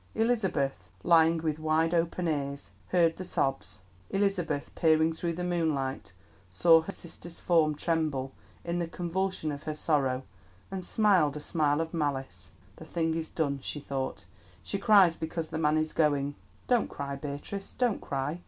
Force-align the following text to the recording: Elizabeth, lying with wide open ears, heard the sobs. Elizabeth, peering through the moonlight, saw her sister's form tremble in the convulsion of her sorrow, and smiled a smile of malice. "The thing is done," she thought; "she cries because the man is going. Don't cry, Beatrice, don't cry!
Elizabeth, 0.15 0.89
lying 1.03 1.37
with 1.37 1.59
wide 1.59 1.93
open 1.93 2.27
ears, 2.27 2.71
heard 2.87 3.17
the 3.17 3.23
sobs. 3.23 3.81
Elizabeth, 4.09 4.71
peering 4.73 5.13
through 5.13 5.33
the 5.33 5.43
moonlight, 5.43 6.13
saw 6.49 6.81
her 6.81 6.91
sister's 6.91 7.39
form 7.39 7.75
tremble 7.75 8.31
in 8.65 8.79
the 8.79 8.87
convulsion 8.87 9.51
of 9.51 9.61
her 9.61 9.75
sorrow, 9.75 10.23
and 10.71 10.83
smiled 10.83 11.37
a 11.37 11.39
smile 11.39 11.79
of 11.79 11.93
malice. 11.93 12.49
"The 12.77 12.85
thing 12.85 13.13
is 13.13 13.29
done," 13.29 13.59
she 13.61 13.79
thought; 13.79 14.25
"she 14.63 14.79
cries 14.79 15.15
because 15.17 15.49
the 15.49 15.59
man 15.59 15.77
is 15.77 15.93
going. 15.93 16.33
Don't 16.67 16.89
cry, 16.89 17.15
Beatrice, 17.15 17.73
don't 17.73 18.01
cry! 18.01 18.39